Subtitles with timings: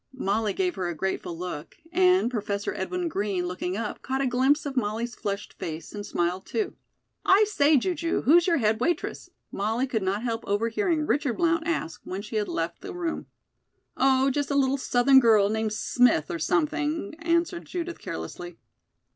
[0.17, 4.65] Molly gave her a grateful look, and Professor Edwin Green, looking up, caught a glimpse
[4.65, 6.73] of Molly's flushed face, and smiled, too.
[7.23, 11.67] "I say, Ju ju, who's your head waitress?" Molly could not help overhearing Richard Blount
[11.67, 13.27] ask when she had left the room.
[13.95, 18.57] "Oh, just a little Southern girl named Smith, or something," answered Judith carelessly.